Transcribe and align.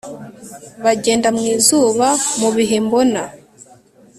Bagenda 0.83 1.27
mwizuba 1.37 2.07
mubihe 2.39 2.77
mbona 2.85 3.21